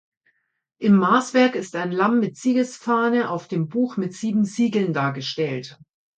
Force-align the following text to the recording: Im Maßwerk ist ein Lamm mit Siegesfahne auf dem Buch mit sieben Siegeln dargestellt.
Im 0.79 0.95
Maßwerk 0.95 1.53
ist 1.53 1.75
ein 1.75 1.91
Lamm 1.91 2.19
mit 2.19 2.35
Siegesfahne 2.35 3.29
auf 3.29 3.47
dem 3.47 3.69
Buch 3.69 3.97
mit 3.97 4.15
sieben 4.15 4.45
Siegeln 4.45 4.93
dargestellt. 4.93 5.77